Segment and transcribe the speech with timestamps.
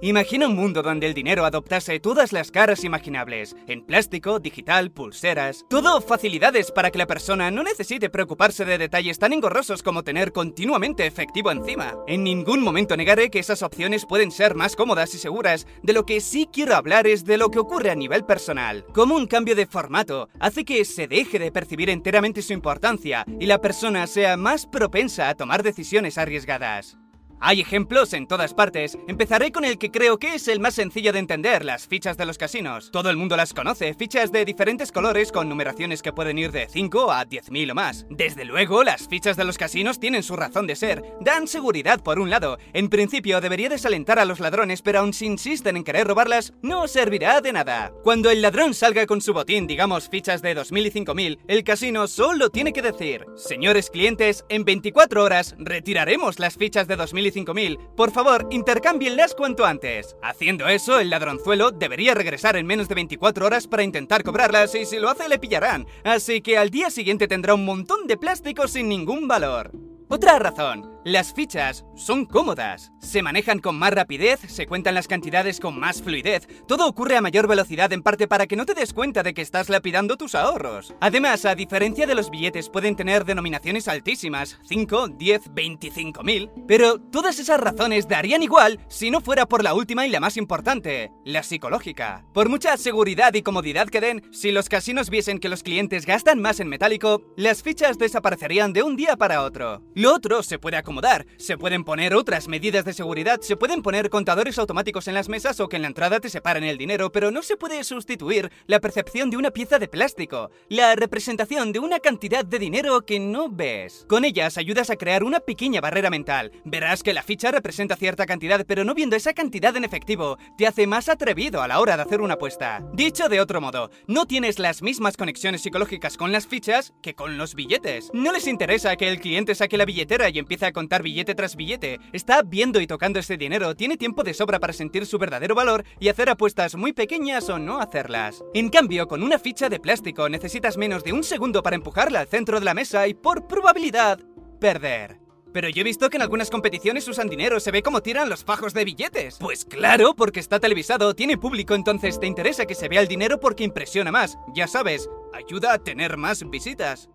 [0.00, 5.64] Imagina un mundo donde el dinero adoptase todas las caras imaginables, en plástico, digital, pulseras,
[5.68, 10.30] todo facilidades para que la persona no necesite preocuparse de detalles tan engorrosos como tener
[10.30, 11.96] continuamente efectivo encima.
[12.06, 16.06] En ningún momento negaré que esas opciones pueden ser más cómodas y seguras, de lo
[16.06, 18.86] que sí quiero hablar es de lo que ocurre a nivel personal.
[18.94, 23.46] Como un cambio de formato hace que se deje de percibir enteramente su importancia y
[23.46, 26.96] la persona sea más propensa a tomar decisiones arriesgadas.
[27.40, 28.98] Hay ejemplos en todas partes.
[29.06, 32.26] Empezaré con el que creo que es el más sencillo de entender, las fichas de
[32.26, 32.90] los casinos.
[32.90, 36.68] Todo el mundo las conoce, fichas de diferentes colores con numeraciones que pueden ir de
[36.68, 38.06] 5 a 10.000 o más.
[38.10, 41.04] Desde luego, las fichas de los casinos tienen su razón de ser.
[41.20, 42.58] Dan seguridad por un lado.
[42.72, 46.88] En principio debería desalentar a los ladrones, pero aun si insisten en querer robarlas, no
[46.88, 47.92] servirá de nada.
[48.02, 52.08] Cuando el ladrón salga con su botín, digamos fichas de 2.000 y 5.000, el casino
[52.08, 57.78] solo tiene que decir, señores clientes, en 24 horas retiraremos las fichas de 2.000 5000,
[57.96, 60.16] por favor, intercámbienlas cuanto antes.
[60.22, 64.84] Haciendo eso, el ladronzuelo debería regresar en menos de 24 horas para intentar cobrarlas y
[64.84, 68.68] si lo hace le pillarán, así que al día siguiente tendrá un montón de plástico
[68.68, 69.72] sin ningún valor.
[70.10, 75.58] Otra razón, las fichas son cómodas, se manejan con más rapidez, se cuentan las cantidades
[75.58, 78.92] con más fluidez, todo ocurre a mayor velocidad en parte para que no te des
[78.92, 80.94] cuenta de que estás lapidando tus ahorros.
[81.00, 87.00] Además, a diferencia de los billetes pueden tener denominaciones altísimas, 5, 10, 25 mil, pero
[87.00, 91.10] todas esas razones darían igual si no fuera por la última y la más importante,
[91.24, 92.26] la psicológica.
[92.34, 96.38] Por mucha seguridad y comodidad que den, si los casinos viesen que los clientes gastan
[96.40, 99.82] más en metálico, las fichas desaparecerían de un día para otro.
[99.94, 100.97] Lo otro se puede acomodar
[101.36, 105.60] se pueden poner otras medidas de seguridad, se pueden poner contadores automáticos en las mesas
[105.60, 108.80] o que en la entrada te separen el dinero, pero no se puede sustituir la
[108.80, 113.48] percepción de una pieza de plástico, la representación de una cantidad de dinero que no
[113.48, 114.06] ves.
[114.08, 116.50] Con ellas ayudas a crear una pequeña barrera mental.
[116.64, 120.66] Verás que la ficha representa cierta cantidad, pero no viendo esa cantidad en efectivo, te
[120.66, 122.82] hace más atrevido a la hora de hacer una apuesta.
[122.92, 127.38] Dicho de otro modo, no tienes las mismas conexiones psicológicas con las fichas que con
[127.38, 128.10] los billetes.
[128.12, 131.56] No les interesa que el cliente saque la billetera y empiece a contar billete tras
[131.56, 135.54] billete, está viendo y tocando ese dinero, tiene tiempo de sobra para sentir su verdadero
[135.54, 138.42] valor y hacer apuestas muy pequeñas o no hacerlas.
[138.54, 142.28] En cambio, con una ficha de plástico necesitas menos de un segundo para empujarla al
[142.28, 144.20] centro de la mesa y por probabilidad,
[144.58, 145.20] perder.
[145.52, 148.44] Pero yo he visto que en algunas competiciones usan dinero, se ve como tiran los
[148.44, 149.38] fajos de billetes.
[149.40, 153.40] Pues claro, porque está televisado, tiene público, entonces te interesa que se vea el dinero
[153.40, 154.38] porque impresiona más.
[154.54, 157.08] Ya sabes, ayuda a tener más visitas.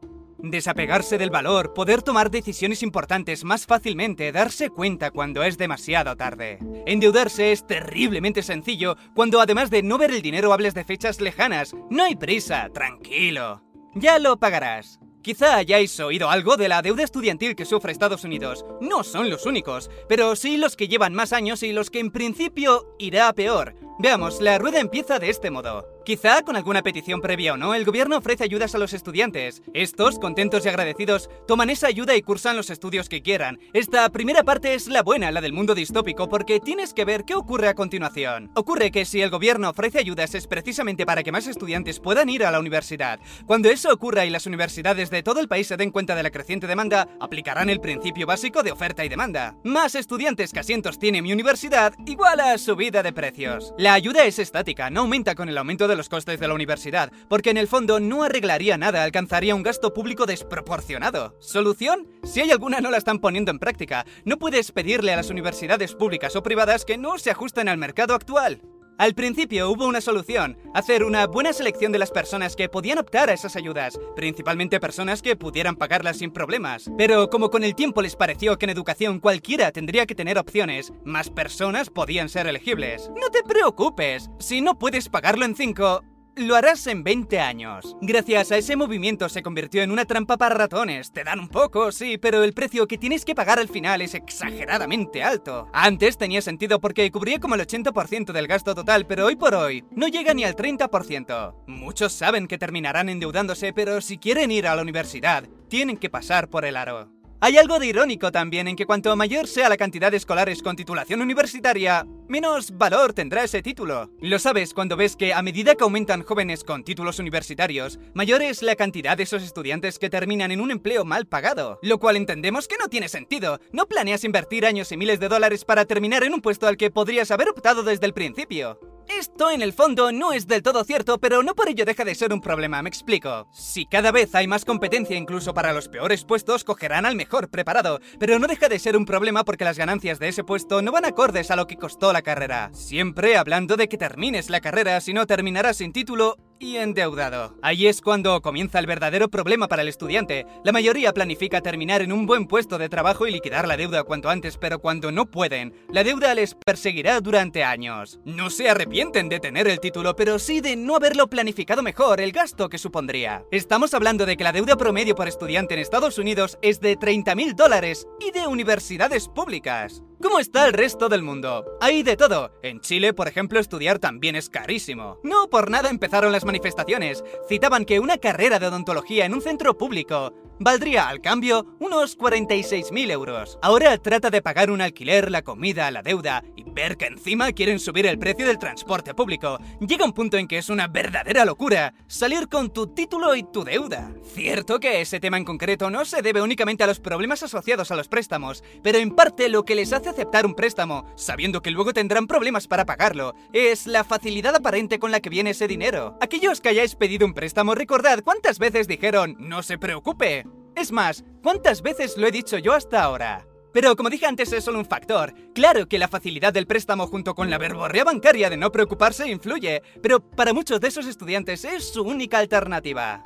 [0.44, 6.60] Desapegarse del valor, poder tomar decisiones importantes más fácilmente, darse cuenta cuando es demasiado tarde.
[6.86, 11.74] Endeudarse es terriblemente sencillo cuando además de no ver el dinero hables de fechas lejanas.
[11.90, 13.64] No hay prisa, tranquilo.
[13.96, 15.00] Ya lo pagarás.
[15.22, 18.66] Quizá hayáis oído algo de la deuda estudiantil que sufre Estados Unidos.
[18.82, 22.12] No son los únicos, pero sí los que llevan más años y los que en
[22.12, 23.76] principio irá a peor.
[23.98, 25.88] Veamos, la rueda empieza de este modo.
[26.06, 29.64] Quizá con alguna petición previa o no, el gobierno ofrece ayudas a los estudiantes.
[29.74, 33.58] Estos, contentos y agradecidos, toman esa ayuda y cursan los estudios que quieran.
[33.72, 37.36] Esta primera parte es la buena, la del mundo distópico, porque tienes que ver qué
[37.36, 38.52] ocurre a continuación.
[38.54, 42.44] Ocurre que si el gobierno ofrece ayudas es precisamente para que más estudiantes puedan ir
[42.44, 43.22] a la universidad.
[43.46, 46.32] Cuando eso ocurra y las universidades de todo el país se den cuenta de la
[46.32, 49.56] creciente demanda, aplicarán el principio básico de oferta y demanda.
[49.64, 53.74] Más estudiantes que asientos tiene mi universidad, igual a subida de precios.
[53.78, 57.12] La ayuda es estática, no aumenta con el aumento de los costes de la universidad,
[57.30, 61.36] porque en el fondo no arreglaría nada, alcanzaría un gasto público desproporcionado.
[61.40, 62.08] ¿Solución?
[62.24, 64.06] Si hay alguna no la están poniendo en práctica.
[64.26, 68.14] No puedes pedirle a las universidades públicas o privadas que no se ajusten al mercado
[68.16, 68.62] actual.
[69.00, 73.30] Al principio hubo una solución, hacer una buena selección de las personas que podían optar
[73.30, 76.92] a esas ayudas, principalmente personas que pudieran pagarlas sin problemas.
[76.96, 80.94] Pero como con el tiempo les pareció que en educación cualquiera tendría que tener opciones,
[81.04, 83.10] más personas podían ser elegibles.
[83.20, 86.04] No te preocupes, si no puedes pagarlo en 5,
[86.36, 87.96] lo harás en 20 años.
[88.02, 91.12] Gracias a ese movimiento se convirtió en una trampa para ratones.
[91.12, 94.14] Te dan un poco, sí, pero el precio que tienes que pagar al final es
[94.14, 95.70] exageradamente alto.
[95.74, 99.84] Antes tenía sentido porque cubría como el 80% del gasto total, pero hoy por hoy
[99.92, 101.56] no llega ni al 30%.
[101.68, 106.50] Muchos saben que terminarán endeudándose, pero si quieren ir a la universidad, tienen que pasar
[106.50, 107.23] por el aro.
[107.46, 110.78] Hay algo de irónico también en que cuanto mayor sea la cantidad de escolares con
[110.78, 114.10] titulación universitaria, menos valor tendrá ese título.
[114.22, 118.64] Lo sabes cuando ves que a medida que aumentan jóvenes con títulos universitarios, mayor es
[118.64, 122.70] la cantidad de esos estudiantes que terminan en un empleo mal pagado, lo cual entendemos
[122.70, 123.60] que no tiene sentido.
[123.74, 126.92] No planeas invertir años y miles de dólares para terminar en un puesto al que
[126.92, 128.80] podrías haber optado desde el principio.
[129.20, 132.16] Esto en el fondo no es del todo cierto, pero no por ello deja de
[132.16, 133.48] ser un problema, me explico.
[133.52, 138.00] Si cada vez hay más competencia incluso para los peores puestos, cogerán al mejor preparado,
[138.20, 141.06] pero no deja de ser un problema porque las ganancias de ese puesto no van
[141.06, 142.72] acordes a lo que costó la carrera.
[142.74, 147.56] Siempre hablando de que termines la carrera, si no terminarás sin título y endeudado.
[147.62, 150.48] Ahí es cuando comienza el verdadero problema para el estudiante.
[150.64, 154.30] La mayoría planifica terminar en un buen puesto de trabajo y liquidar la deuda cuanto
[154.30, 158.20] antes, pero cuando no pueden, la deuda les perseguirá durante años.
[158.24, 162.32] No se arrepienten de tener el título, pero sí de no haberlo planificado mejor el
[162.32, 163.44] gasto que supondría.
[163.52, 167.56] Estamos hablando de que la deuda promedio por estudiante en Estados Unidos es de 30.000
[167.56, 170.02] dólares y de universidades públicas.
[170.24, 171.66] ¿Cómo está el resto del mundo?
[171.82, 172.54] Hay de todo.
[172.64, 175.20] En Chile, por ejemplo, estudiar también es carísimo.
[175.22, 177.26] No por nada empezaron las manifestaciones.
[177.50, 183.12] Citaban que una carrera de odontología en un centro público valdría al cambio unos 46.000
[183.12, 183.60] euros.
[183.62, 187.80] Ahora trata de pagar un alquiler, la comida, la deuda y ver que encima quieren
[187.80, 189.60] subir el precio del transporte público.
[189.80, 193.64] Llega un punto en que es una verdadera locura salir con tu título y tu
[193.64, 194.12] deuda.
[194.34, 197.96] Cierto que ese tema en concreto no se debe únicamente a los problemas asociados a
[197.96, 201.94] los préstamos, pero en parte lo que les hace aceptar un préstamo, sabiendo que luego
[201.94, 206.18] tendrán problemas para pagarlo, es la facilidad aparente con la que viene ese dinero.
[206.22, 210.46] Aquellos que hayáis pedido un préstamo, recordad cuántas veces dijeron, no se preocupe.
[210.76, 213.46] Es más, ¿cuántas veces lo he dicho yo hasta ahora?
[213.74, 215.34] Pero como dije antes es solo un factor.
[215.54, 219.82] Claro que la facilidad del préstamo junto con la verborrea bancaria de no preocuparse influye,
[220.02, 223.24] pero para muchos de esos estudiantes es su única alternativa.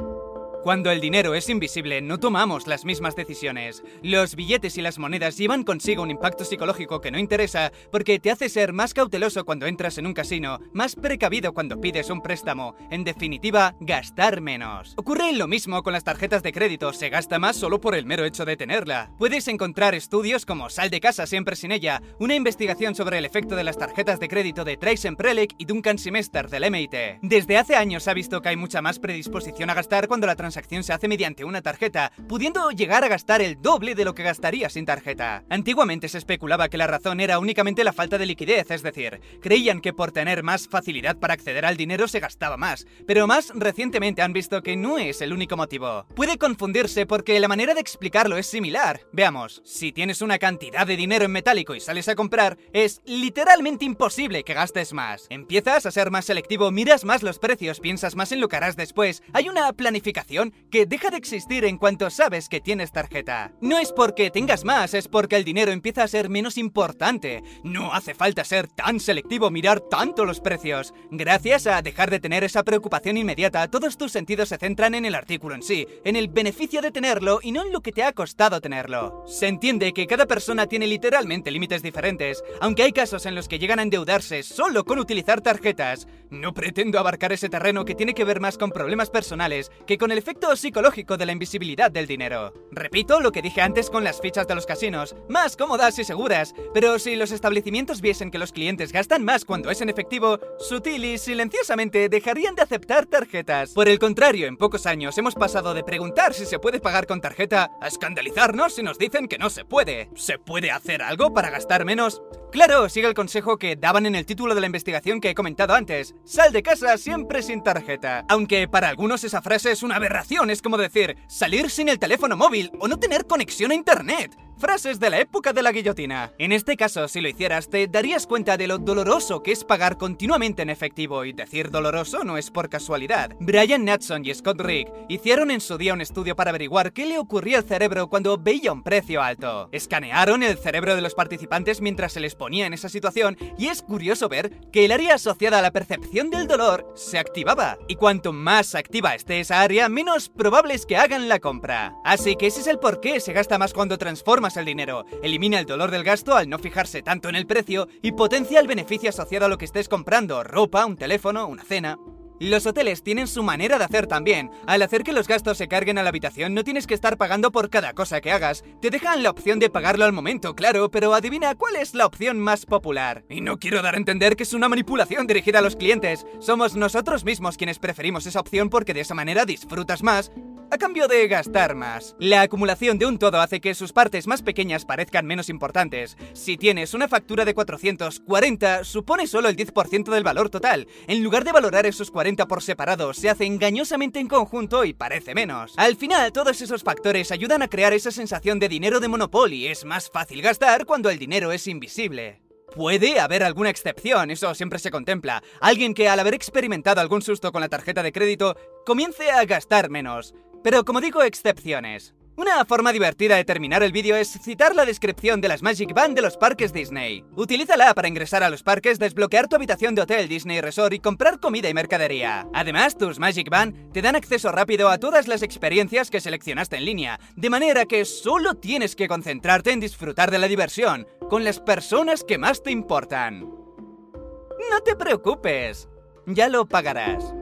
[0.64, 3.84] Cuando el dinero es invisible, no tomamos las mismas decisiones.
[4.02, 8.32] Los billetes y las monedas llevan consigo un impacto psicológico que no interesa porque te
[8.32, 12.76] hace ser más cauteloso cuando entras en un casino, más precavido cuando pides un préstamo,
[12.90, 14.94] en definitiva, gastar menos.
[14.98, 18.26] Ocurre lo mismo con las tarjetas de crédito, se gasta más solo por el mero
[18.26, 19.12] hecho de tenerla.
[19.18, 23.56] Puedes encontrar estudios como Sal de casa siempre sin ella, una investigación sobre el efecto
[23.56, 27.20] de las tarjetas de crédito de Trace Prelec y Duncan Semester del MIT.
[27.22, 30.57] Desde hace años ha visto que hay mucha más predisposición a gastar cuando la transacción
[30.68, 34.70] se hace mediante una tarjeta, pudiendo llegar a gastar el doble de lo que gastaría
[34.70, 35.44] sin tarjeta.
[35.50, 39.82] Antiguamente se especulaba que la razón era únicamente la falta de liquidez, es decir, creían
[39.82, 44.22] que por tener más facilidad para acceder al dinero se gastaba más, pero más recientemente
[44.22, 46.06] han visto que no es el único motivo.
[46.16, 49.02] Puede confundirse porque la manera de explicarlo es similar.
[49.12, 53.86] Veamos, si tienes una cantidad de dinero en metálico y sales a comprar, es literalmente
[53.86, 55.28] imposible que gastes más.
[55.30, 58.76] Empiezas a ser más selectivo, miras más los precios, piensas más en lo que harás
[58.76, 59.24] después.
[59.34, 60.37] Hay una planificación
[60.72, 63.52] que deja de existir en cuanto sabes que tienes tarjeta.
[63.62, 67.44] No es porque tengas más, es porque el dinero empieza a ser menos importante.
[67.64, 70.94] No hace falta ser tan selectivo, mirar tanto los precios.
[71.12, 75.16] Gracias a dejar de tener esa preocupación inmediata, todos tus sentidos se centran en el
[75.16, 78.14] artículo en sí, en el beneficio de tenerlo y no en lo que te ha
[78.14, 79.24] costado tenerlo.
[79.28, 83.60] Se entiende que cada persona tiene literalmente límites diferentes, aunque hay casos en los que
[83.60, 86.08] llegan a endeudarse solo con utilizar tarjetas.
[86.30, 90.12] No pretendo abarcar ese terreno que tiene que ver más con problemas personales que con
[90.12, 92.52] el efecto psicológico de la invisibilidad del dinero.
[92.70, 96.54] Repito lo que dije antes con las fichas de los casinos, más cómodas y seguras,
[96.74, 101.06] pero si los establecimientos viesen que los clientes gastan más cuando es en efectivo, sutil
[101.06, 103.72] y silenciosamente dejarían de aceptar tarjetas.
[103.72, 107.22] Por el contrario, en pocos años hemos pasado de preguntar si se puede pagar con
[107.22, 110.10] tarjeta a escandalizarnos si nos dicen que no se puede.
[110.16, 112.22] ¿Se puede hacer algo para gastar menos?
[112.58, 115.76] Claro, sigue el consejo que daban en el título de la investigación que he comentado
[115.76, 116.16] antes.
[116.26, 118.26] Sal de casa siempre sin tarjeta.
[118.30, 122.36] Aunque para algunos esa frase es una aberración, es como decir, salir sin el teléfono
[122.36, 124.36] móvil o no tener conexión a internet.
[124.60, 126.32] Frases de la época de la guillotina.
[126.40, 129.98] En este caso, si lo hicieras, te darías cuenta de lo doloroso que es pagar
[129.98, 133.36] continuamente en efectivo, y decir doloroso no es por casualidad.
[133.40, 137.20] Brian Natson y Scott Rick hicieron en su día un estudio para averiguar qué le
[137.20, 139.70] ocurría al cerebro cuando veía un precio alto.
[139.72, 143.84] Escanearon el cerebro de los participantes mientras se les ponía en esa situación, y es
[143.84, 147.78] curioso ver que el área asociada a la percepción del dolor se activaba.
[147.88, 151.94] Y cuanto más activa esté esa área, menos probable es que hagan la compra.
[152.04, 155.60] Así que ese es el por qué se gasta más cuando transforma el dinero, elimina
[155.60, 159.10] el dolor del gasto al no fijarse tanto en el precio y potencia el beneficio
[159.10, 161.98] asociado a lo que estés comprando, ropa, un teléfono, una cena.
[162.40, 164.52] Los hoteles tienen su manera de hacer también.
[164.68, 167.52] Al hacer que los gastos se carguen a la habitación no tienes que estar pagando
[167.52, 168.64] por cada cosa que hagas.
[168.80, 172.40] Te dejan la opción de pagarlo al momento, claro, pero adivina cuál es la opción
[172.40, 173.26] más popular.
[173.28, 176.28] Y no quiero dar a entender que es una manipulación dirigida a los clientes.
[176.40, 180.32] Somos nosotros mismos quienes preferimos esa opción porque de esa manera disfrutas más
[180.70, 182.16] a cambio de gastar más.
[182.20, 186.18] La acumulación de un todo hace que sus partes más pequeñas parezcan menos importantes.
[186.34, 190.88] Si tienes una factura de 440, supone solo el 10% del valor total.
[191.08, 195.34] En lugar de valorar esos 40 por separado, se hace engañosamente en conjunto y parece
[195.34, 195.74] menos.
[195.78, 199.68] Al final, todos esos factores ayudan a crear esa sensación de dinero de Monopoly.
[199.68, 202.42] Es más fácil gastar cuando el dinero es invisible.
[202.76, 205.42] Puede haber alguna excepción, eso siempre se contempla.
[205.62, 208.56] Alguien que al haber experimentado algún susto con la tarjeta de crédito
[208.86, 210.36] comience a gastar menos.
[210.68, 212.14] Pero como digo, excepciones.
[212.36, 216.14] Una forma divertida de terminar el vídeo es citar la descripción de las Magic Band
[216.14, 217.24] de los parques Disney.
[217.38, 221.40] Utilízala para ingresar a los parques, desbloquear tu habitación de hotel Disney Resort y comprar
[221.40, 222.50] comida y mercadería.
[222.54, 226.84] Además, tus Magic Band te dan acceso rápido a todas las experiencias que seleccionaste en
[226.84, 231.62] línea, de manera que solo tienes que concentrarte en disfrutar de la diversión, con las
[231.62, 233.40] personas que más te importan.
[233.40, 235.88] No te preocupes,
[236.26, 237.37] ya lo pagarás.